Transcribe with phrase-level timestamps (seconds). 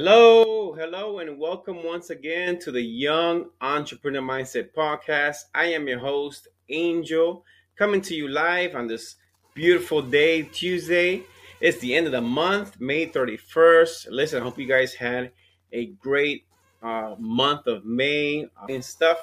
[0.00, 5.46] Hello, hello, and welcome once again to the Young Entrepreneur Mindset Podcast.
[5.52, 7.44] I am your host, Angel,
[7.76, 9.16] coming to you live on this
[9.54, 11.24] beautiful day, Tuesday.
[11.60, 14.06] It's the end of the month, May 31st.
[14.10, 15.32] Listen, I hope you guys had
[15.72, 16.44] a great
[16.80, 19.18] uh, month of May and stuff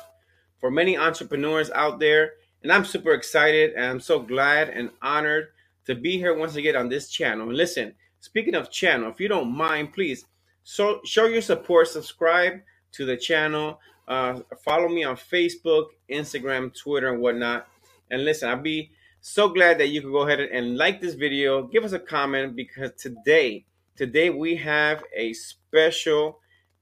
[0.59, 2.33] for many entrepreneurs out there.
[2.63, 5.51] And I'm super excited and I'm so glad and honored
[5.85, 7.47] to be here once again on this channel.
[7.47, 10.25] Listen, speaking of channel, if you don't mind, please
[10.65, 12.59] so show your support, subscribe
[12.93, 17.67] to the channel, uh, follow me on Facebook, Instagram, Twitter, and whatnot.
[18.09, 18.89] And listen, I'll be
[19.21, 22.55] so glad that you can go ahead and like this video, give us a comment
[22.55, 26.39] because today, today we have a special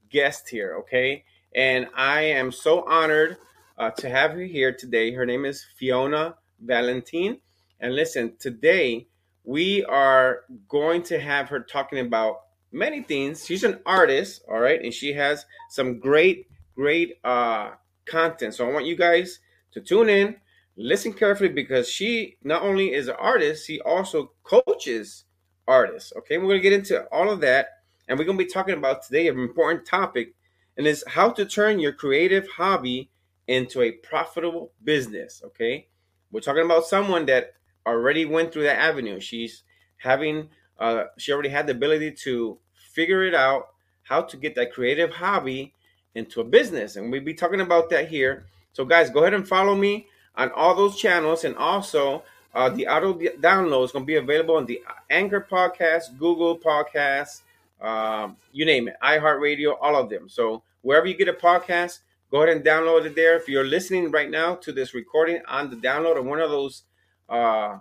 [0.10, 1.26] guest here, okay?
[1.54, 3.36] And I am so honored
[3.78, 5.12] uh, to have you here today.
[5.12, 7.40] Her name is Fiona Valentine.
[7.82, 9.08] And listen, today
[9.44, 12.38] we are going to have her talking about
[12.74, 13.46] many things.
[13.46, 17.72] She's an artist, all right, and she has some great, great uh,
[18.06, 18.56] content.
[18.56, 19.40] So I want you guys
[19.72, 20.36] to tune in,
[20.76, 25.26] listen carefully because she not only is an artist, she also coaches
[25.68, 26.14] artists.
[26.18, 27.68] Okay, we're gonna get into all of that,
[28.08, 30.34] and we're gonna be talking about today an important topic,
[30.78, 33.10] and is how to turn your creative hobby
[33.48, 35.42] into a profitable business.
[35.46, 35.88] Okay,
[36.32, 37.54] we're talking about someone that
[37.86, 39.20] already went through that avenue.
[39.20, 39.64] She's
[39.98, 40.50] having
[40.80, 42.58] uh, she already had the ability to
[42.94, 43.70] figure it out
[44.04, 45.74] how to get that creative hobby
[46.16, 46.96] into a business.
[46.96, 48.46] And we'll be talking about that here.
[48.74, 51.44] So, guys, go ahead and follow me on all those channels.
[51.44, 56.18] And also, uh, the auto download is going to be available on the Anchor Podcast,
[56.18, 57.42] Google Podcast,
[57.82, 60.30] um, you name it, iHeartRadio, all of them.
[60.30, 62.00] So, wherever you get a podcast,
[62.30, 63.36] go ahead and download it there.
[63.36, 66.84] If you're listening right now to this recording on the download of one of those
[67.30, 67.80] uh,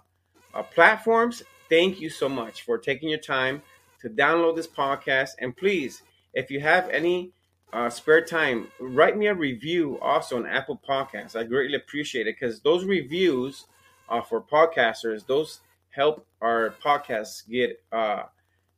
[0.54, 3.62] uh, platforms, thank you so much for taking your time
[4.02, 5.30] to download this podcast.
[5.38, 6.02] And please,
[6.34, 7.32] if you have any
[7.72, 11.36] uh, spare time, write me a review also on Apple Podcasts.
[11.36, 13.66] I greatly appreciate it because those reviews
[14.08, 18.24] uh, for podcasters, those help our podcasts get uh,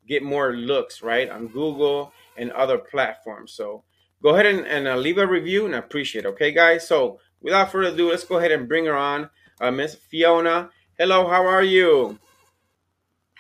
[0.06, 3.52] get more looks right on Google and other platforms.
[3.52, 3.82] So
[4.22, 6.28] go ahead and, and uh, leave a review and appreciate it.
[6.28, 6.86] Okay, guys.
[6.86, 9.30] So without further ado, let's go ahead and bring her on,
[9.60, 10.70] uh, Miss Fiona.
[10.98, 12.18] Hello, how are you?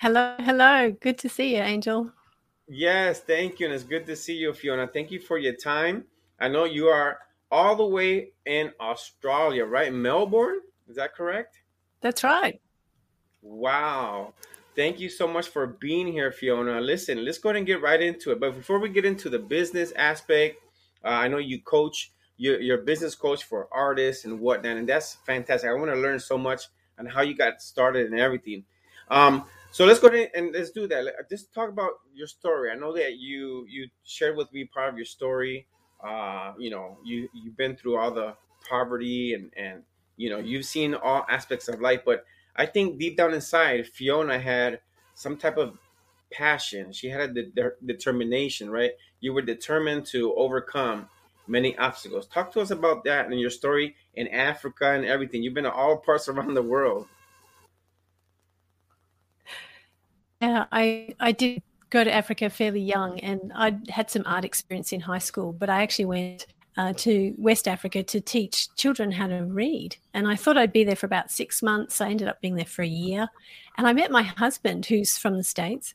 [0.04, 0.90] Hello, hello.
[1.00, 2.12] Good to see you, Angel.
[2.68, 3.64] Yes, thank you.
[3.64, 4.86] And it's good to see you, Fiona.
[4.86, 6.04] Thank you for your time.
[6.38, 7.20] I know you are
[7.50, 9.90] all the way in Australia, right?
[9.94, 10.60] Melbourne?
[10.90, 11.62] Is that correct?
[12.02, 12.60] That's right.
[13.40, 14.34] Wow.
[14.76, 16.82] Thank you so much for being here, Fiona.
[16.82, 18.38] Listen, let's go ahead and get right into it.
[18.38, 20.58] But before we get into the business aspect,
[21.02, 24.86] uh, I know you coach, you're, you're a business coach for artists and whatnot, and
[24.86, 25.70] that's fantastic.
[25.70, 26.64] I want to learn so much
[26.98, 28.64] on how you got started and everything.
[29.08, 31.04] Um, so let's go ahead and let's do that.
[31.28, 32.70] Just talk about your story.
[32.70, 35.66] I know that you you shared with me part of your story.
[36.00, 38.36] Uh, you know, you you've been through all the
[38.68, 39.82] poverty and and
[40.16, 42.02] you know you've seen all aspects of life.
[42.06, 42.24] But
[42.54, 44.78] I think deep down inside, Fiona had
[45.16, 45.76] some type of
[46.30, 46.92] passion.
[46.92, 48.92] She had a de- determination, right?
[49.18, 51.08] You were determined to overcome
[51.48, 52.28] many obstacles.
[52.28, 55.42] Talk to us about that and your story in Africa and everything.
[55.42, 57.08] You've been to all parts around the world.
[60.44, 64.92] Yeah, I I did go to Africa fairly young, and I had some art experience
[64.92, 65.52] in high school.
[65.52, 66.46] But I actually went
[66.76, 70.84] uh, to West Africa to teach children how to read, and I thought I'd be
[70.84, 72.00] there for about six months.
[72.02, 73.28] I ended up being there for a year,
[73.78, 75.94] and I met my husband, who's from the states,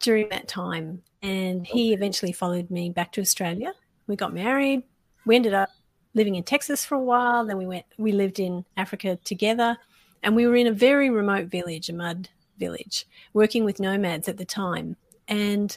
[0.00, 3.74] during that time, and he eventually followed me back to Australia.
[4.06, 4.84] We got married.
[5.26, 5.68] We ended up
[6.14, 7.44] living in Texas for a while.
[7.44, 7.84] Then we went.
[7.98, 9.76] We lived in Africa together,
[10.22, 14.36] and we were in a very remote village, a mud village, working with nomads at
[14.36, 14.96] the time.
[15.28, 15.76] And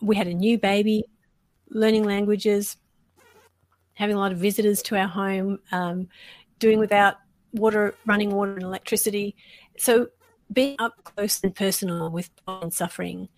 [0.00, 1.04] we had a new baby,
[1.70, 2.76] learning languages,
[3.94, 6.08] having a lot of visitors to our home, um,
[6.58, 7.16] doing without
[7.52, 9.34] water, running water and electricity.
[9.78, 10.08] So
[10.52, 13.28] being up close and personal with and suffering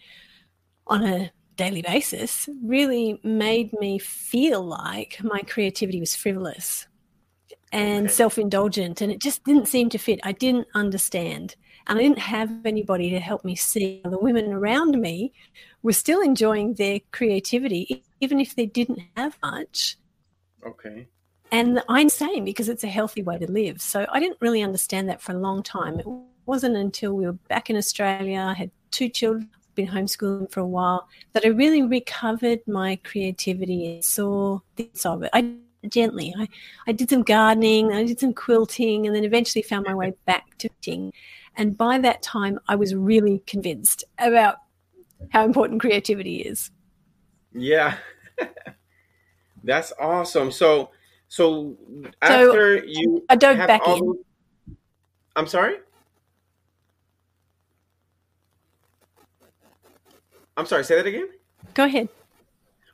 [0.87, 6.87] on a daily basis really made me feel like my creativity was frivolous
[7.73, 8.15] and okay.
[8.15, 11.57] self-indulgent and it just didn't seem to fit i didn't understand
[11.89, 15.33] and I didn't have anybody to help me see the women around me
[15.83, 19.97] were still enjoying their creativity, even if they didn't have much.
[20.67, 21.09] Okay.
[21.51, 23.81] And I'm saying because it's a healthy way to live.
[23.81, 25.99] So I didn't really understand that for a long time.
[25.99, 26.07] It
[26.45, 30.67] wasn't until we were back in Australia, I had two children, been homeschooling for a
[30.67, 35.31] while, that I really recovered my creativity and saw this of it.
[35.33, 35.55] I
[35.89, 36.35] gently.
[36.37, 36.49] I,
[36.87, 40.59] I did some gardening, I did some quilting, and then eventually found my way back
[40.59, 41.13] to knitting.
[41.59, 44.59] And by that time, I was really convinced about
[45.31, 46.71] how important creativity is.
[47.53, 47.97] Yeah.
[49.65, 50.53] That's awesome.
[50.53, 50.91] So
[51.27, 51.77] so
[52.23, 54.15] after so, you I dove back in.
[55.35, 55.79] I'm sorry?
[60.57, 61.29] I'm sorry, say that again?
[61.75, 62.09] Go ahead.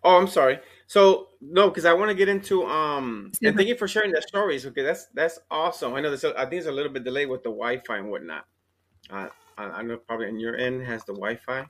[0.03, 0.59] Oh, I'm sorry.
[0.87, 4.27] So no, because I want to get into um and thank you for sharing that
[4.27, 4.65] stories.
[4.65, 5.93] Okay, that's that's awesome.
[5.93, 6.25] I know this.
[6.25, 8.47] I think it's a little bit delayed with the Wi-Fi and whatnot.
[9.11, 11.67] I, I know probably on your end has the Wi-Fi,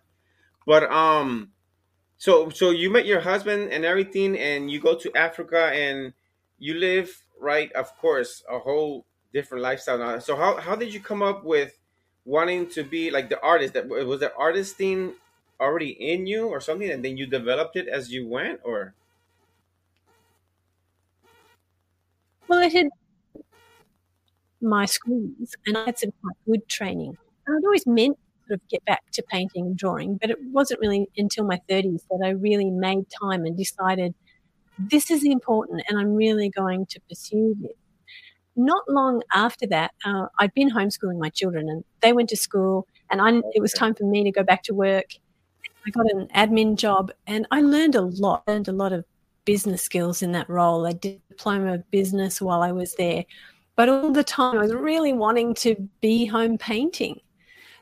[0.66, 1.50] but um,
[2.16, 6.12] so so you met your husband and everything, and you go to Africa and
[6.58, 7.72] you live right.
[7.72, 9.98] Of course, a whole different lifestyle.
[9.98, 10.18] Now.
[10.20, 11.78] So how how did you come up with
[12.24, 13.74] wanting to be like the artist?
[13.74, 15.14] That was the artist thing
[15.60, 18.94] already in you or something, and then you developed it as you went, or
[22.48, 22.88] well, I had
[24.60, 27.18] my schools, and I had some quite good training.
[27.48, 30.80] I'd always meant to sort of get back to painting and drawing, but it wasn't
[30.80, 34.14] really until my 30s that I really made time and decided
[34.78, 37.72] this is important and I'm really going to pursue this.
[38.56, 42.86] Not long after that, uh, I'd been homeschooling my children and they went to school,
[43.10, 45.06] and I, it was time for me to go back to work.
[45.86, 49.04] I got an admin job and I learned a lot, learned a lot of
[49.44, 50.86] business skills in that role.
[50.86, 53.24] I did a diploma of business while I was there.
[53.76, 57.20] But all the time I was really wanting to be home painting.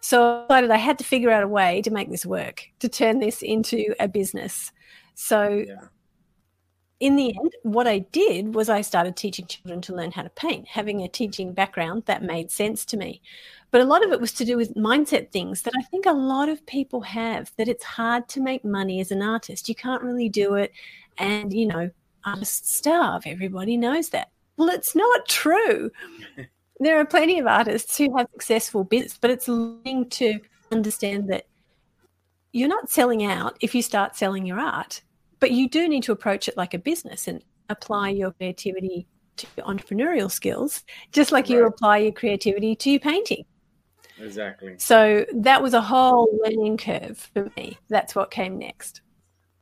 [0.03, 2.89] So I decided I had to figure out a way to make this work, to
[2.89, 4.73] turn this into a business.
[5.15, 5.89] So yeah
[7.03, 10.31] in the end, what I did was I started teaching children to learn how to
[10.31, 10.69] paint.
[10.69, 13.21] Having a teaching background, that made sense to me.
[13.73, 16.13] But a lot of it was to do with mindset things that I think a
[16.13, 19.69] lot of people have that it's hard to make money as an artist.
[19.69, 20.71] You can't really do it.
[21.19, 21.91] And, you know,
[22.25, 23.25] artists starve.
[23.27, 24.31] Everybody knows that.
[24.57, 25.91] Well, it's not true.
[26.85, 30.41] there are plenty of artists who have successful business, but it's learning to
[30.71, 31.47] understand that
[32.53, 35.03] you're not selling out if you start selling your art
[35.43, 39.47] but you do need to approach it like a business and apply your creativity to
[39.57, 41.51] your entrepreneurial skills, just like right.
[41.51, 43.45] you apply your creativity to your painting.
[44.21, 44.77] Exactly.
[44.79, 47.77] So that was a whole learning curve for me.
[47.89, 49.01] That's what came next.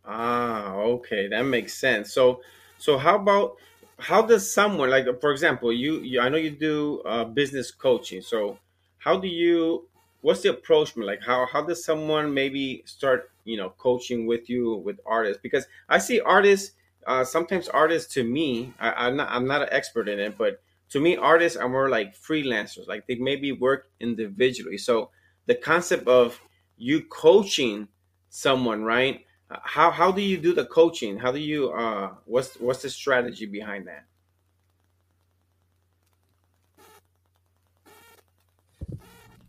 [0.04, 2.12] Ah, okay, that makes sense.
[2.12, 2.42] So,
[2.76, 3.56] so how about
[4.00, 8.22] how does someone like, for example, you, you I know you do uh, business coaching.
[8.22, 8.58] So,
[8.98, 9.86] how do you
[10.22, 14.74] what's the approach like how how does someone maybe start you know coaching with you
[14.74, 16.72] with artists because i see artists
[17.06, 20.60] uh, sometimes artists to me I, am not i'm not an expert in it but
[20.90, 25.08] to me artists are more like freelancers like they maybe work individually so
[25.46, 26.38] the concept of
[26.76, 27.88] you coaching
[28.28, 29.24] someone right
[29.62, 33.46] how how do you do the coaching how do you uh what's what's the strategy
[33.46, 34.04] behind that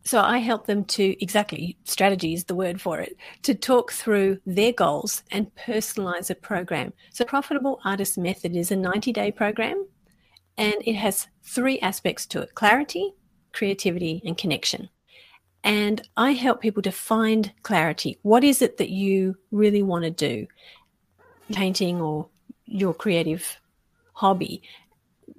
[0.03, 4.39] So I help them to exactly strategy is the word for it to talk through
[4.45, 6.91] their goals and personalize a program.
[7.11, 9.85] So Profitable Artist Method is a 90 day program
[10.57, 13.13] and it has three aspects to it clarity,
[13.53, 14.89] creativity, and connection.
[15.63, 18.17] And I help people to find clarity.
[18.23, 20.47] What is it that you really want to do?
[21.53, 22.27] Painting or
[22.65, 23.59] your creative
[24.13, 24.63] hobby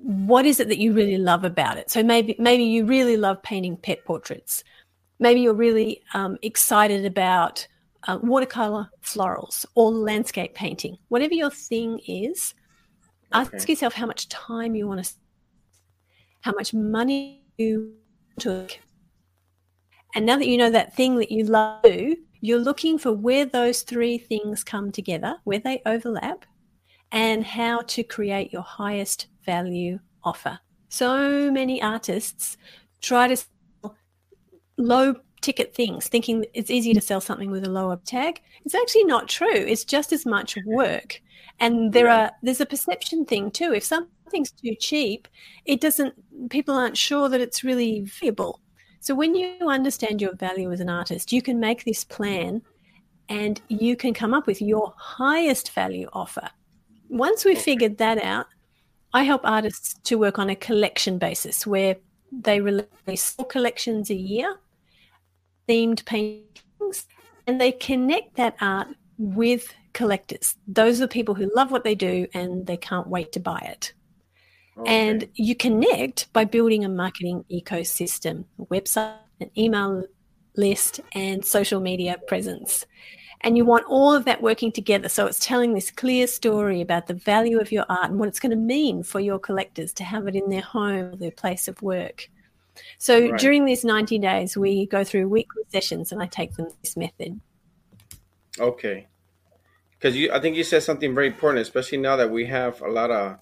[0.02, 1.90] what is it that you really love about it?
[1.90, 4.64] So maybe maybe you really love painting pet portraits.
[5.18, 7.66] Maybe you're really um, excited about
[8.08, 10.98] uh, watercolor florals or landscape painting.
[11.08, 12.54] Whatever your thing is,
[13.32, 13.56] okay.
[13.56, 15.12] ask yourself how much time you want to,
[16.40, 17.94] how much money you
[18.40, 18.78] took.
[20.14, 21.84] And now that you know that thing that you love,
[22.40, 26.44] you're looking for where those three things come together, where they overlap,
[27.12, 30.58] and how to create your highest value offer.
[30.88, 32.56] So many artists
[33.00, 33.96] try to sell
[34.78, 38.40] low ticket things, thinking it's easier to sell something with a lower tag.
[38.64, 39.48] It's actually not true.
[39.52, 41.20] It's just as much work.
[41.60, 43.74] And there are there's a perception thing too.
[43.74, 45.28] If something's too cheap,
[45.66, 46.14] it doesn't
[46.48, 48.61] people aren't sure that it's really valuable.
[49.02, 52.62] So when you understand your value as an artist, you can make this plan
[53.28, 56.48] and you can come up with your highest value offer.
[57.08, 58.46] Once we've figured that out,
[59.12, 61.96] I help artists to work on a collection basis where
[62.30, 64.60] they release four collections a year,
[65.68, 67.08] themed paintings,
[67.48, 68.86] and they connect that art
[69.18, 70.54] with collectors.
[70.68, 73.94] Those are people who love what they do and they can't wait to buy it.
[74.76, 75.10] Oh, okay.
[75.10, 80.04] And you connect by building a marketing ecosystem, a website, an email
[80.56, 82.86] list, and social media presence.
[83.42, 85.08] And you want all of that working together.
[85.08, 88.38] So it's telling this clear story about the value of your art and what it's
[88.38, 91.82] going to mean for your collectors to have it in their home, their place of
[91.82, 92.30] work.
[92.98, 93.40] So right.
[93.40, 97.40] during these 90 days, we go through weekly sessions and I take them this method.
[98.60, 99.08] Okay.
[99.98, 102.88] because you, I think you said something very important, especially now that we have a
[102.88, 103.38] lot of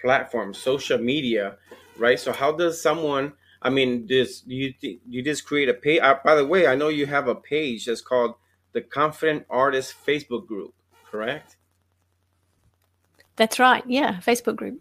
[0.00, 1.56] platforms, social media,
[1.96, 2.18] right?
[2.18, 3.32] So how does someone?
[3.62, 6.00] I mean, this you you just create a page.
[6.00, 8.34] Uh, by the way, I know you have a page that's called
[8.72, 10.74] the Confident Artist Facebook group,
[11.10, 11.56] correct?
[13.36, 13.82] That's right.
[13.86, 14.80] Yeah, Facebook group.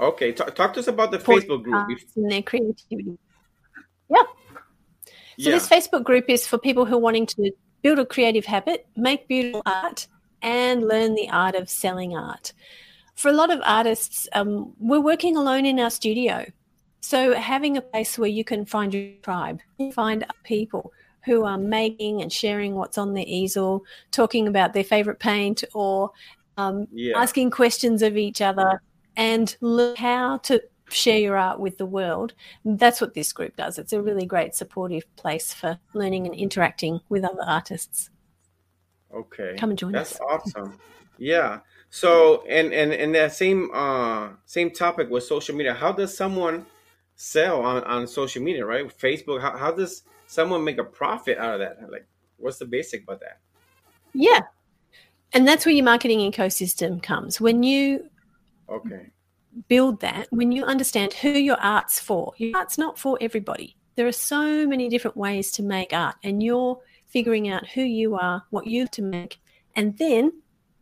[0.00, 3.18] Okay, talk, talk to us about the For Facebook group and their creativity.
[4.08, 4.22] Yeah.
[5.38, 5.52] So yeah.
[5.52, 9.28] this Facebook group is for people who are wanting to build a creative habit, make
[9.28, 10.08] beautiful art,
[10.42, 12.52] and learn the art of selling art.
[13.20, 16.46] For a lot of artists, um, we're working alone in our studio.
[17.00, 19.60] So having a place where you can find your tribe,
[19.92, 20.90] find people
[21.26, 26.12] who are making and sharing what's on their easel, talking about their favorite paint or
[26.56, 27.20] um, yeah.
[27.20, 28.80] asking questions of each other
[29.16, 32.32] and learn how to share your art with the world.
[32.64, 33.78] That's what this group does.
[33.78, 38.08] It's a really great supportive place for learning and interacting with other artists.
[39.14, 39.56] Okay.
[39.58, 40.20] Come and join That's us.
[40.26, 40.78] That's awesome.
[41.18, 41.58] Yeah.
[41.90, 46.66] So and and and that same uh same topic with social media, how does someone
[47.16, 48.86] sell on, on social media, right?
[48.86, 51.90] Facebook, how, how does someone make a profit out of that?
[51.90, 52.06] Like
[52.36, 53.40] what's the basic about that?
[54.14, 54.40] Yeah.
[55.32, 57.40] And that's where your marketing ecosystem comes.
[57.40, 58.08] When you
[58.68, 59.10] okay
[59.68, 63.76] build that, when you understand who your art's for, your art's not for everybody.
[63.96, 66.78] There are so many different ways to make art, and you're
[67.08, 69.40] figuring out who you are, what you to make,
[69.76, 70.32] and then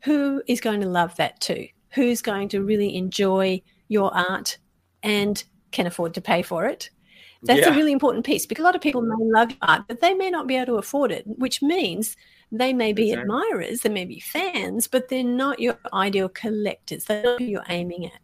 [0.02, 1.69] who is going to love that too?
[1.90, 4.59] Who's going to really enjoy your art
[5.02, 6.90] and can afford to pay for it?
[7.43, 7.73] That's yeah.
[7.73, 10.31] a really important piece because a lot of people may love art, but they may
[10.31, 12.17] not be able to afford it, which means
[12.50, 13.23] they may be exactly.
[13.23, 17.05] admirers, they may be fans, but they're not your ideal collectors.
[17.05, 18.21] They're not who you're aiming at.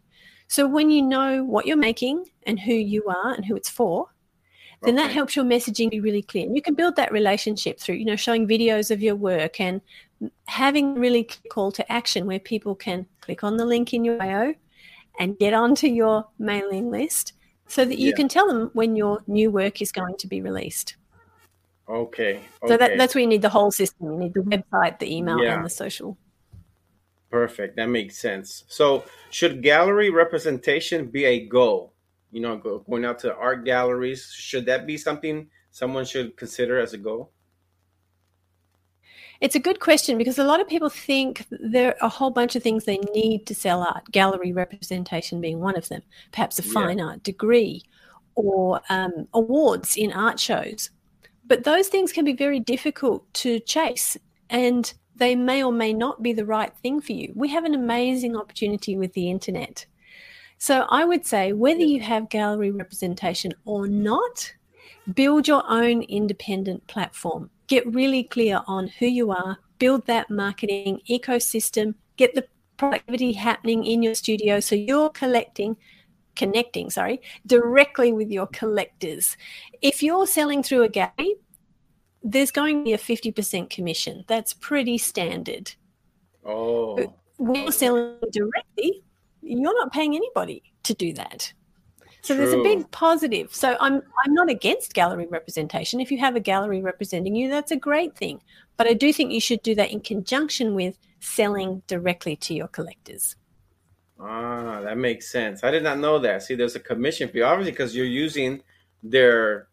[0.47, 4.07] So when you know what you're making and who you are and who it's for,
[4.81, 6.45] then that helps your messaging be really clear.
[6.45, 9.81] And you can build that relationship through, you know, showing videos of your work and
[10.47, 14.53] having really call to action where people can click on the link in your bio
[15.19, 17.33] and get onto your mailing list
[17.67, 18.15] so that you yeah.
[18.15, 20.95] can tell them when your new work is going to be released.
[21.87, 22.37] Okay.
[22.37, 22.41] okay.
[22.67, 24.11] So that, that's where you need the whole system.
[24.11, 25.55] You need the website, the email, yeah.
[25.55, 26.17] and the social.
[27.29, 27.75] Perfect.
[27.75, 28.63] That makes sense.
[28.67, 31.94] So, should gallery representation be a goal?
[32.35, 36.91] You know, going out to art galleries, should that be something someone should consider as
[36.91, 37.31] a goal?
[39.39, 42.57] It's a good question because a lot of people think there are a whole bunch
[42.57, 46.01] of things they need to sell art, gallery representation being one of them,
[46.33, 47.05] perhaps a fine yeah.
[47.05, 47.83] art degree
[48.35, 50.89] or um, awards in art shows.
[51.45, 54.17] But those things can be very difficult to chase.
[54.49, 57.31] And they may or may not be the right thing for you.
[57.33, 59.85] We have an amazing opportunity with the internet.
[60.65, 64.51] So I would say whether you have gallery representation or not,
[65.13, 67.51] build your own independent platform.
[67.67, 73.85] Get really clear on who you are, build that marketing ecosystem, get the productivity happening
[73.85, 75.77] in your studio so you're collecting
[76.35, 79.37] connecting sorry directly with your collectors
[79.81, 81.35] if you're selling through a gallery
[82.21, 84.25] there's going to be a 50% commission.
[84.27, 85.75] That's pretty standard.
[86.43, 87.13] Oh.
[87.37, 89.04] When you're selling directly,
[89.45, 91.53] you're not paying anybody to do that.
[92.21, 92.37] So True.
[92.37, 93.53] there's a big positive.
[93.53, 95.99] So I'm I'm not against gallery representation.
[95.99, 98.41] If you have a gallery representing you, that's a great thing.
[98.77, 102.67] But I do think you should do that in conjunction with selling directly to your
[102.67, 103.35] collectors.
[104.19, 105.63] Ah, that makes sense.
[105.63, 106.41] I did not know that.
[106.41, 108.63] See, there's a commission fee, obviously, because you're using
[109.03, 109.67] their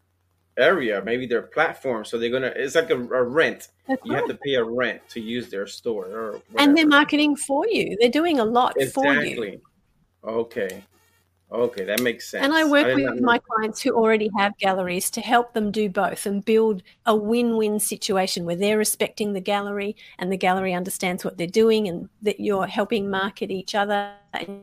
[0.57, 2.05] area, maybe their platform.
[2.05, 2.53] So they're gonna.
[2.55, 3.69] It's like a, a rent.
[4.03, 7.67] You have to pay a rent to use their store, or and they're marketing for
[7.67, 7.97] you.
[7.99, 9.35] They're doing a lot exactly.
[9.35, 9.61] for you.
[10.23, 10.83] Okay.
[11.53, 12.43] Okay, that makes sense.
[12.43, 15.87] And I work I with my clients who already have galleries to help them do
[15.87, 20.73] both and build a win win situation where they're respecting the gallery and the gallery
[20.73, 24.13] understands what they're doing and that you're helping market each other.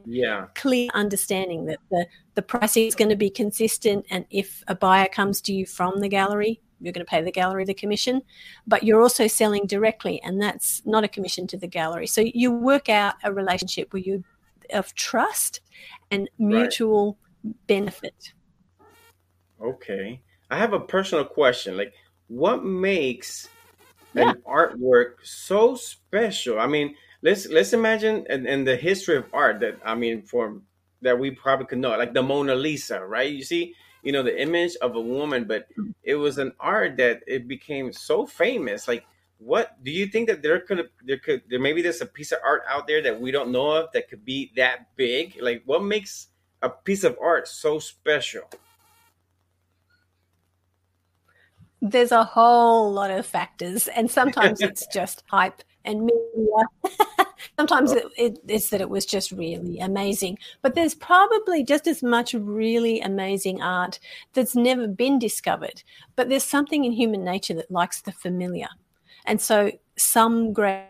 [0.04, 0.46] yeah.
[0.56, 4.04] Clear understanding that the, the pricing is going to be consistent.
[4.10, 7.30] And if a buyer comes to you from the gallery, you're going to pay the
[7.30, 8.22] gallery the commission,
[8.66, 12.06] but you're also selling directly, and that's not a commission to the gallery.
[12.06, 14.24] So you work out a relationship where you
[14.72, 15.60] of trust
[16.10, 17.54] and mutual right.
[17.66, 18.32] benefit.
[19.60, 20.20] Okay.
[20.50, 21.76] I have a personal question.
[21.76, 21.94] Like,
[22.28, 23.48] what makes
[24.14, 24.30] yeah.
[24.30, 26.58] an artwork so special?
[26.58, 30.60] I mean, let's let's imagine in, in, the history of art that I mean, for
[31.02, 33.30] that we probably could know, like the Mona Lisa, right?
[33.30, 35.94] You see, you know, the image of a woman, but mm.
[36.02, 38.88] it was an art that it became so famous.
[38.88, 39.04] Like,
[39.40, 42.38] what do you think that there could there could there maybe there's a piece of
[42.44, 45.36] art out there that we don't know of that could be that big?
[45.40, 46.28] Like, what makes
[46.62, 48.42] a piece of art so special?
[51.80, 57.26] There's a whole lot of factors, and sometimes it's just hype and media.
[57.58, 60.38] Sometimes it, it, it's that it was just really amazing.
[60.60, 63.98] But there's probably just as much really amazing art
[64.34, 65.82] that's never been discovered.
[66.16, 68.68] But there's something in human nature that likes the familiar.
[69.26, 70.86] And so some great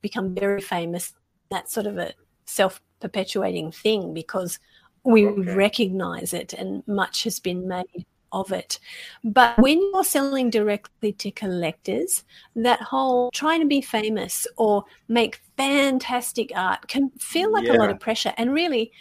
[0.00, 1.12] become very famous.
[1.50, 2.12] That's sort of a
[2.46, 4.58] self perpetuating thing because
[5.04, 5.54] we okay.
[5.54, 8.78] recognize it and much has been made of it.
[9.24, 12.24] But when you're selling directly to collectors,
[12.56, 17.72] that whole trying to be famous or make fantastic art can feel like yeah.
[17.72, 18.34] a lot of pressure.
[18.36, 18.92] And really,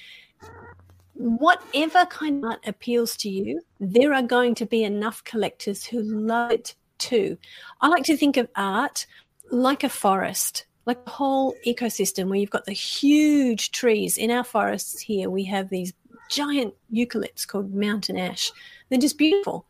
[1.14, 6.02] whatever kind of art appeals to you, there are going to be enough collectors who
[6.02, 7.38] love it too.
[7.82, 9.06] I like to think of art
[9.52, 10.66] like a forest.
[10.86, 15.44] Like a whole ecosystem where you've got the huge trees in our forests here, we
[15.44, 15.92] have these
[16.30, 18.52] giant eucalypts called mountain ash
[18.90, 19.66] they're just beautiful.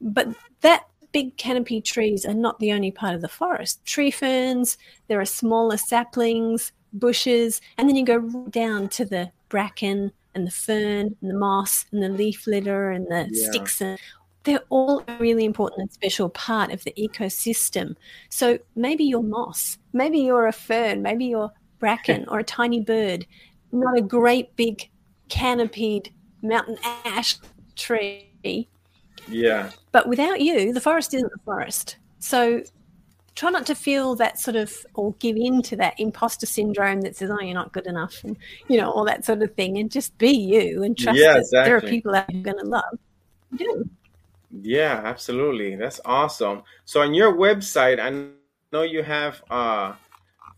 [0.00, 0.28] But
[0.60, 3.84] that big canopy trees are not the only part of the forest.
[3.84, 10.12] Tree ferns, there are smaller saplings, bushes, and then you go down to the bracken
[10.34, 13.50] and the fern and the moss and the leaf litter and the yeah.
[13.50, 13.80] sticks.
[13.80, 13.98] And
[14.44, 17.96] they're all a really important and special part of the ecosystem.
[18.28, 23.26] So maybe you're moss, maybe you're a fern, maybe you're bracken or a tiny bird,
[23.72, 24.88] not a great big
[25.28, 26.12] canopied
[26.42, 27.36] mountain ash
[27.76, 28.30] tree
[29.28, 29.70] yeah.
[29.92, 31.96] But without you, the forest isn't the forest.
[32.18, 32.62] So
[33.34, 37.16] try not to feel that sort of or give in to that imposter syndrome that
[37.16, 38.36] says, "Oh, you're not good enough," and
[38.68, 41.62] you know all that sort of thing, and just be you and trust yeah, that
[41.64, 42.98] there are people out you're going to love.
[43.56, 43.88] Do.
[44.50, 45.76] Yeah, absolutely.
[45.76, 46.62] That's awesome.
[46.84, 48.28] So on your website, I
[48.72, 49.94] know you have uh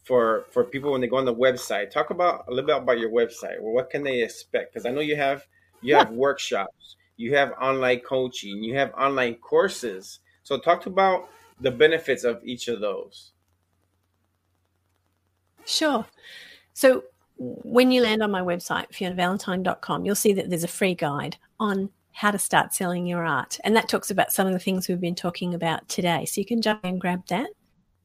[0.04, 1.90] for for people when they go on the website.
[1.90, 3.60] Talk about a little bit about your website.
[3.60, 4.72] Well, what can they expect?
[4.72, 5.46] Because I know you have
[5.82, 10.20] you have workshops you have online coaching, you have online courses.
[10.42, 11.28] So talk about
[11.60, 13.32] the benefits of each of those.
[15.64, 16.04] Sure.
[16.74, 17.04] So
[17.36, 21.90] when you land on my website, fionavalentine.com, you'll see that there's a free guide on
[22.12, 23.58] how to start selling your art.
[23.64, 26.24] And that talks about some of the things we've been talking about today.
[26.26, 27.48] So you can jump and grab that.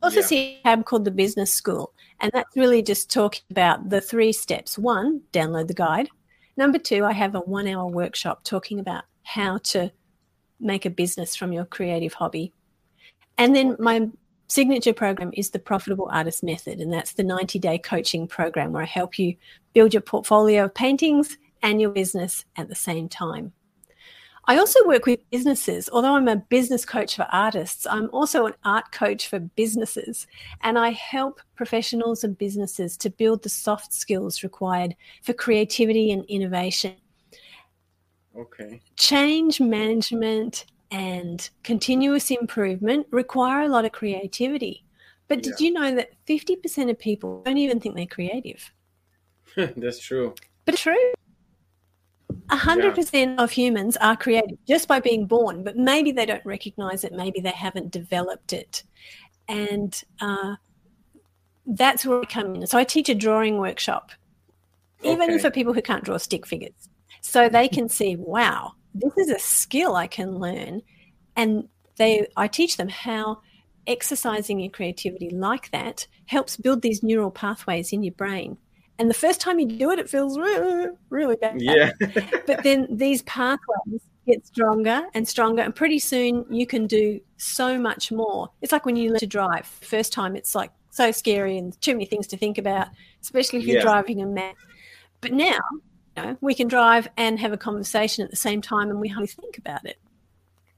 [0.01, 0.25] Also, yeah.
[0.25, 1.93] see a tab called the Business School.
[2.19, 4.77] And that's really just talking about the three steps.
[4.77, 6.09] One, download the guide.
[6.55, 9.91] Number two, I have a one hour workshop talking about how to
[10.59, 12.53] make a business from your creative hobby.
[13.37, 14.09] And then my
[14.47, 18.83] signature program is the Profitable Artist Method, and that's the 90 day coaching program where
[18.83, 19.35] I help you
[19.73, 23.53] build your portfolio of paintings and your business at the same time.
[24.49, 25.89] I also work with businesses.
[25.91, 30.25] Although I'm a business coach for artists, I'm also an art coach for businesses.
[30.61, 36.23] And I help professionals and businesses to build the soft skills required for creativity and
[36.25, 36.95] innovation.
[38.37, 38.79] Okay.
[38.95, 44.85] Change management and continuous improvement require a lot of creativity.
[45.27, 45.65] But did yeah.
[45.65, 48.71] you know that 50% of people don't even think they're creative?
[49.75, 50.35] That's true.
[50.63, 51.13] But it's true.
[52.49, 53.43] 100% yeah.
[53.43, 57.39] of humans are creative just by being born, but maybe they don't recognize it, maybe
[57.39, 58.83] they haven't developed it.
[59.47, 60.55] And uh,
[61.65, 62.67] that's where I come in.
[62.67, 64.11] So I teach a drawing workshop,
[65.03, 65.39] even okay.
[65.39, 66.89] for people who can't draw stick figures.
[67.21, 70.81] So they can see, wow, this is a skill I can learn.
[71.35, 73.41] And they I teach them how
[73.85, 78.57] exercising your creativity like that helps build these neural pathways in your brain
[78.99, 81.61] and the first time you do it, it feels really, really bad.
[81.61, 81.91] Yeah.
[82.47, 87.77] but then these pathways get stronger and stronger, and pretty soon you can do so
[87.77, 88.49] much more.
[88.61, 89.65] It's like when you learn to drive.
[89.65, 92.87] First time, it's like so scary and too many things to think about,
[93.21, 93.83] especially if you're yeah.
[93.83, 94.55] driving a map.
[95.21, 95.59] But now,
[96.15, 99.07] you know, we can drive and have a conversation at the same time, and we
[99.07, 99.97] hardly think about it.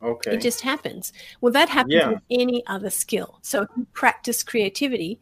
[0.01, 0.35] Okay.
[0.35, 1.11] It just happens.
[1.41, 2.09] Well, that happens yeah.
[2.09, 3.39] with any other skill.
[3.41, 5.19] So if you practice creativity,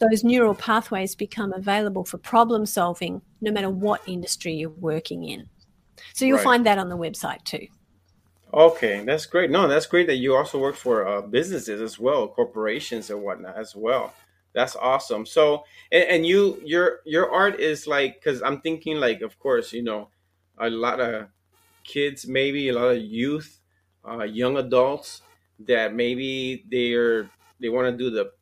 [0.00, 5.48] those neural pathways become available for problem solving no matter what industry you're working in.
[6.14, 6.44] So you'll right.
[6.44, 7.66] find that on the website too.
[8.52, 9.50] Okay, that's great.
[9.50, 13.56] No, that's great that you also work for uh, businesses as well, corporations and whatnot
[13.56, 14.12] as well.
[14.54, 15.24] That's awesome.
[15.24, 19.72] So, and, and you, your your art is like, because I'm thinking like, of course,
[19.72, 20.08] you know,
[20.58, 21.28] a lot of
[21.84, 23.60] kids, maybe a lot of youth,
[24.08, 25.22] uh, young adults
[25.60, 28.32] that maybe they're they want to do the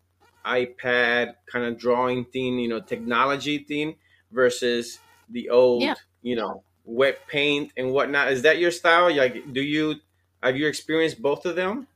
[0.49, 3.97] iPad kind of drawing thing, you know, technology thing
[4.33, 4.99] versus
[5.31, 5.95] the old, yeah.
[6.23, 8.33] you know, wet paint and whatnot.
[8.33, 9.15] Is that your style?
[9.15, 9.97] Like, do you
[10.43, 11.87] have you experienced both of them?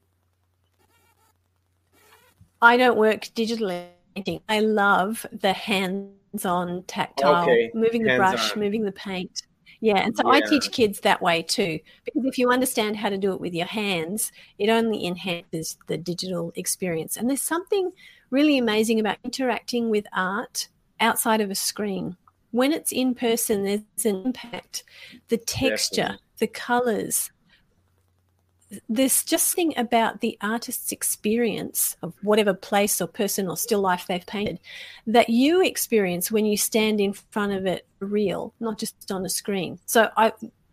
[2.60, 3.86] I don't work digitally.
[4.48, 7.70] I love the hands-on, tactile, okay.
[7.74, 8.60] moving the brush, on.
[8.60, 9.42] moving the paint.
[9.80, 10.34] Yeah, and so yeah.
[10.34, 11.80] I teach kids that way too.
[12.04, 15.98] Because if you understand how to do it with your hands, it only enhances the
[15.98, 17.16] digital experience.
[17.16, 17.90] And there's something
[18.32, 20.68] really amazing about interacting with art
[20.98, 22.16] outside of a screen.
[22.50, 24.84] When it's in person, there's an impact.
[25.28, 26.26] The texture, Definitely.
[26.38, 27.30] the colors,
[28.88, 34.06] there's just thing about the artist's experience of whatever place or person or still life
[34.06, 34.58] they've painted
[35.06, 39.28] that you experience when you stand in front of it real, not just on a
[39.28, 39.78] screen.
[39.84, 40.32] So I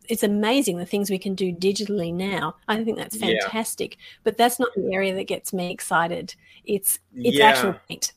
[0.09, 2.55] it's amazing the things we can do digitally now.
[2.67, 3.95] I think that's fantastic.
[3.95, 4.01] Yeah.
[4.23, 6.35] But that's not the area that gets me excited.
[6.65, 7.45] It's it's yeah.
[7.45, 8.13] actual paint.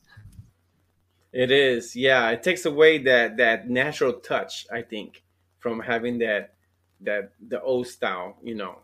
[1.31, 2.29] It is, yeah.
[2.29, 5.23] It takes away that that natural touch, I think,
[5.59, 6.55] from having that
[7.01, 8.79] that the old style, you know,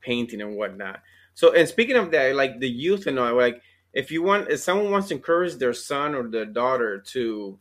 [0.00, 1.00] painting and whatnot.
[1.34, 3.60] So, and speaking of that, like the youth and all, like
[3.92, 7.58] if you want, if someone wants to encourage their son or their daughter to,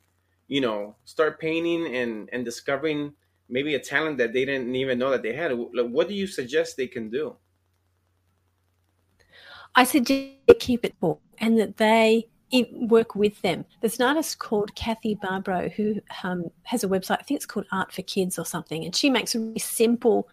[0.48, 3.14] you know, start painting and and discovering
[3.54, 6.26] maybe a talent that they didn't even know that they had, like, what do you
[6.26, 7.36] suggest they can do?
[9.76, 12.28] I suggest keep it full and that they
[12.74, 13.66] work with them.
[13.80, 17.20] There's an artist called Kathy Barbro who um, has a website.
[17.20, 20.28] I think it's called Art for Kids or something, and she makes really simple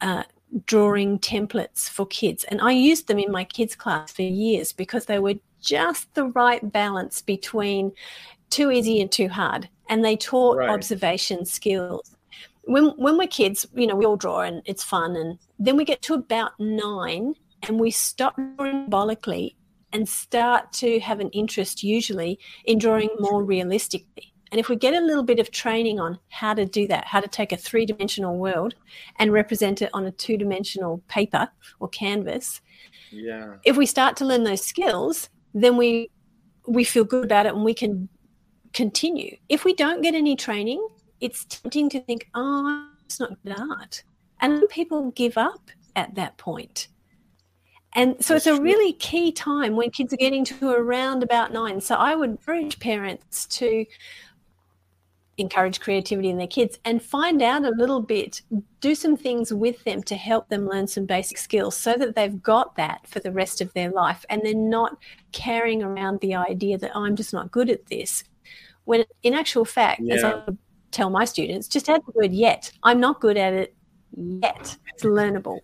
[0.00, 0.24] uh,
[0.66, 2.44] drawing templates for kids.
[2.44, 6.24] And I used them in my kids' class for years because they were just the
[6.24, 7.92] right balance between
[8.48, 9.68] too easy and too hard.
[9.88, 10.70] And they taught right.
[10.70, 12.16] observation skills.
[12.70, 15.16] When, when we're kids, you know, we all draw and it's fun.
[15.16, 19.56] And then we get to about nine and we stop drawing symbolically
[19.92, 24.32] and start to have an interest, usually, in drawing more realistically.
[24.52, 27.18] And if we get a little bit of training on how to do that, how
[27.18, 28.76] to take a three dimensional world
[29.18, 31.48] and represent it on a two dimensional paper
[31.80, 32.60] or canvas,
[33.10, 33.56] yeah.
[33.64, 36.08] If we start to learn those skills, then we
[36.68, 38.08] we feel good about it and we can
[38.72, 39.36] continue.
[39.48, 40.86] If we don't get any training,
[41.20, 44.02] it's tempting to think, oh, it's not good art.
[44.40, 46.88] And people give up at that point.
[47.94, 51.80] And so it's a really key time when kids are getting to around about nine.
[51.80, 53.84] So I would encourage parents to
[55.38, 58.42] encourage creativity in their kids and find out a little bit,
[58.80, 62.42] do some things with them to help them learn some basic skills so that they've
[62.42, 64.96] got that for the rest of their life and they're not
[65.32, 68.22] carrying around the idea that oh, I'm just not good at this.
[68.84, 70.14] When in actual fact, yeah.
[70.14, 70.42] as I
[70.90, 72.72] tell my students, just add the word yet.
[72.82, 73.74] I'm not good at it
[74.16, 74.76] yet.
[74.94, 75.60] It's learnable.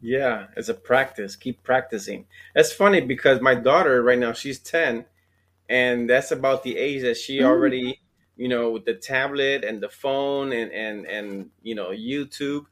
[0.00, 1.36] Yeah, it's a practice.
[1.36, 2.26] Keep practicing.
[2.54, 5.04] That's funny because my daughter right now, she's 10,
[5.68, 7.44] and that's about the age that she mm.
[7.44, 8.00] already
[8.36, 12.66] you know, with the tablet and the phone and and and you know YouTube,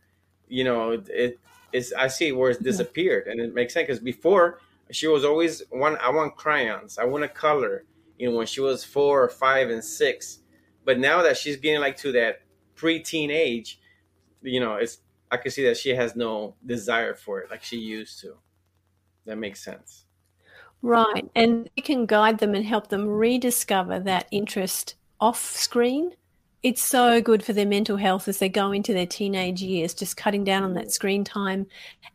[0.48, 1.38] you know, it
[1.72, 4.58] is I see where it's disappeared, and it makes sense because before
[4.90, 5.96] she was always one.
[5.98, 6.98] I want crayons.
[6.98, 7.84] I want a color.
[8.18, 10.39] You know, when she was four or five and six,
[10.84, 12.42] but now that she's getting like to that
[12.74, 13.80] pre-teen age,
[14.42, 14.98] you know, it's
[15.30, 18.34] I can see that she has no desire for it like she used to.
[19.26, 20.04] That makes sense.
[20.82, 21.30] Right.
[21.36, 26.12] And you can guide them and help them rediscover that interest off screen,
[26.62, 30.16] it's so good for their mental health as they go into their teenage years, just
[30.16, 31.66] cutting down on that screen time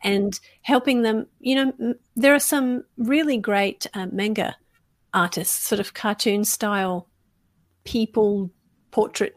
[0.03, 1.27] and helping them.
[1.39, 4.55] You know, there are some really great uh, manga
[5.13, 7.07] artists, sort of cartoon style
[7.85, 8.51] people
[8.95, 9.35] portrait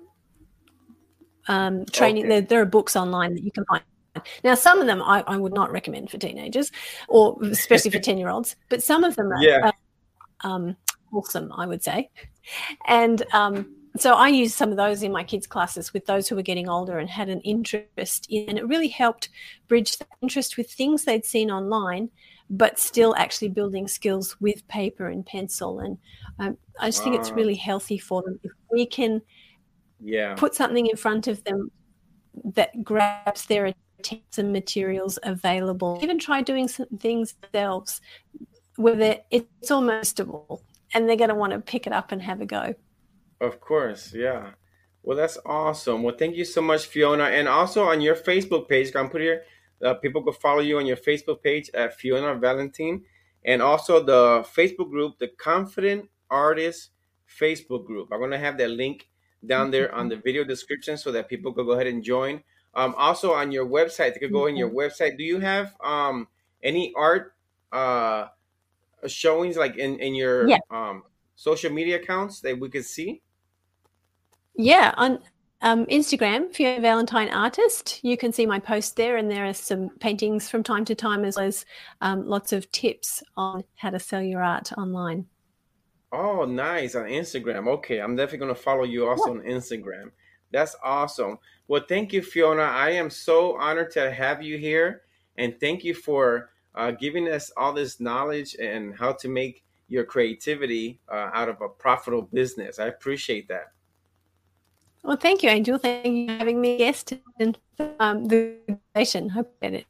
[1.49, 2.27] um, training.
[2.27, 2.29] Okay.
[2.29, 3.83] There, there are books online that you can find.
[4.45, 6.71] Now, some of them I, I, would not recommend for teenagers,
[7.09, 9.71] or especially for ten year olds, but some of them are, yeah.
[10.43, 10.77] um,
[11.13, 12.09] awesome, I would say.
[12.87, 16.37] And um, so I used some of those in my kids' classes with those who
[16.37, 19.29] were getting older and had an interest in, and it really helped
[19.67, 22.11] bridge that interest with things they'd seen online,
[22.49, 25.81] but still actually building skills with paper and pencil.
[25.81, 25.99] And
[26.39, 29.21] um, I just think it's really healthy for them if we can
[30.01, 30.35] yeah.
[30.35, 31.71] put something in front of them
[32.45, 35.99] that grabs their attention and materials available.
[36.03, 38.01] Even try doing some things themselves
[38.77, 42.41] where they, it's almost and they're going to want to pick it up and have
[42.41, 42.75] a go.
[43.41, 44.51] Of course, yeah.
[45.03, 46.03] Well, that's awesome.
[46.03, 47.25] Well, thank you so much, Fiona.
[47.25, 49.43] And also on your Facebook page, I'm put here,
[49.85, 53.03] uh, people could follow you on your Facebook page at Fiona Valentine.
[53.45, 56.91] And also the Facebook group, the Confident Artist
[57.41, 58.09] Facebook group.
[58.13, 59.08] I'm going to have that link
[59.47, 62.43] down there on the video description so that people can go ahead and join.
[62.75, 65.17] Um, also on your website, they could go in your website.
[65.17, 66.29] Do you have um,
[66.63, 67.35] any art
[67.73, 68.27] uh,
[69.07, 70.59] showings like in in your yeah.
[70.71, 71.03] um
[71.37, 73.23] social media accounts that we could see?
[74.57, 75.21] Yeah, on
[75.61, 78.01] um, Instagram, Fiona Valentine Artist.
[78.03, 81.25] You can see my post there, and there are some paintings from time to time,
[81.25, 81.65] as well as
[82.01, 85.27] um, lots of tips on how to sell your art online.
[86.11, 87.69] Oh, nice on Instagram.
[87.69, 90.11] Okay, I'm definitely going to follow you also on Instagram.
[90.51, 91.39] That's awesome.
[91.67, 92.63] Well, thank you, Fiona.
[92.63, 95.03] I am so honored to have you here,
[95.37, 100.05] and thank you for uh, giving us all this knowledge and how to make your
[100.05, 102.79] creativity uh, out of a profitable business.
[102.79, 103.73] I appreciate that.
[105.03, 105.79] Well, thank you, Angel.
[105.79, 107.59] Thank you for having me guest and
[108.01, 109.31] um, the invitation.
[109.31, 109.87] Hope you get it.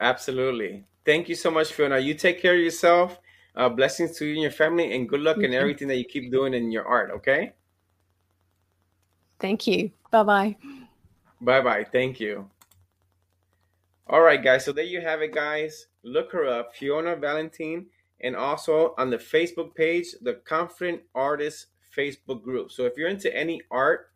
[0.00, 0.84] Absolutely.
[1.04, 1.98] Thank you so much, Fiona.
[1.98, 3.18] You take care of yourself.
[3.58, 6.30] Uh, blessings to you and your family, and good luck in everything that you keep
[6.30, 7.10] doing in your art.
[7.10, 7.54] Okay.
[9.40, 9.90] Thank you.
[10.12, 10.56] Bye bye.
[11.40, 11.84] Bye bye.
[11.90, 12.48] Thank you.
[14.06, 14.64] All right, guys.
[14.64, 15.88] So there you have it, guys.
[16.04, 17.86] Look her up, Fiona Valentine,
[18.20, 21.66] and also on the Facebook page, the Confident Artist
[21.96, 22.70] Facebook group.
[22.70, 24.12] So if you're into any art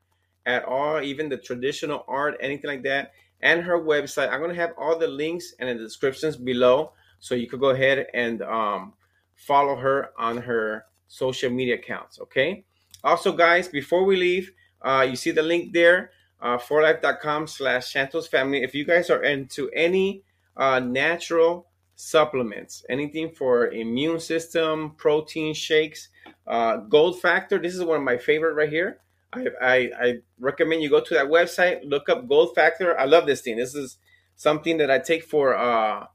[0.46, 4.72] at all, even the traditional art, anything like that, and her website, I'm gonna have
[4.78, 8.92] all the links and the descriptions below, so you could go ahead and um,
[9.37, 12.21] follow her on her social media accounts.
[12.21, 12.64] Okay.
[13.05, 18.29] Also, guys, before we leave, uh, you see the link there, uh, 4life.com slash Santos
[18.29, 18.62] family.
[18.62, 20.23] If you guys are into any
[20.57, 21.66] uh, natural
[21.97, 26.09] supplements, anything for immune system, protein shakes,
[26.47, 27.59] uh, Gold Factor.
[27.59, 28.99] This is one of my favorite right here.
[29.33, 32.99] I, I, I recommend you go to that website, look up Gold Factor.
[32.99, 33.57] I love this thing.
[33.57, 33.99] This is
[34.37, 36.07] something that I take for uh,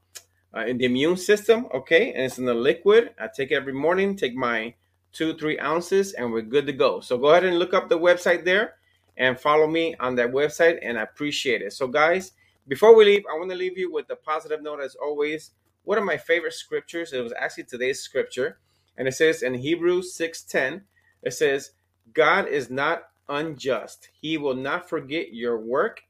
[0.56, 1.66] uh, in the immune system.
[1.74, 3.10] Okay, and it's in the liquid.
[3.20, 4.16] I take it every morning.
[4.16, 4.74] Take my
[5.12, 7.00] two three ounces, and we're good to go.
[7.00, 8.74] So go ahead and look up the website there,
[9.16, 11.72] and follow me on that website, and I appreciate it.
[11.72, 12.32] So guys,
[12.66, 15.52] before we leave, I want to leave you with a positive note as always.
[15.84, 17.12] One of my favorite scriptures.
[17.12, 18.58] It was actually today's scripture
[18.98, 20.82] and it says in Hebrews 6:10,
[21.22, 21.70] it says,
[22.12, 24.10] God is not unjust.
[24.20, 26.02] He will not forget your work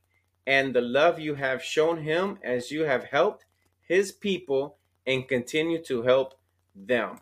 [0.46, 3.44] and the love you have shown him as you have helped
[3.88, 6.34] his people and continue to help
[6.74, 7.18] them.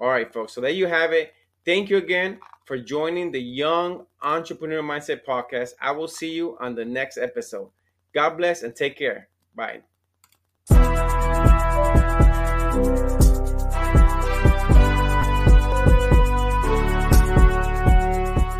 [0.00, 0.54] All right, folks.
[0.54, 1.32] So there you have it.
[1.64, 5.70] Thank you again for joining the Young Entrepreneur Mindset podcast.
[5.80, 7.70] I will see you on the next episode.
[8.14, 9.28] God bless and take care.
[9.54, 9.82] Bye.